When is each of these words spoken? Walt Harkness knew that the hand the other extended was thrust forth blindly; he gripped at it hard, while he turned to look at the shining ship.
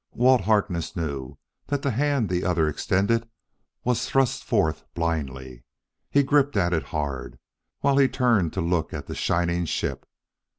Walt 0.13 0.41
Harkness 0.41 0.95
knew 0.95 1.37
that 1.67 1.83
the 1.83 1.91
hand 1.91 2.27
the 2.27 2.43
other 2.43 2.67
extended 2.67 3.29
was 3.83 4.09
thrust 4.09 4.43
forth 4.43 4.83
blindly; 4.95 5.63
he 6.09 6.23
gripped 6.23 6.57
at 6.57 6.73
it 6.73 6.81
hard, 6.85 7.37
while 7.81 7.97
he 7.99 8.07
turned 8.07 8.51
to 8.53 8.61
look 8.61 8.95
at 8.95 9.05
the 9.05 9.13
shining 9.13 9.65
ship. 9.65 10.07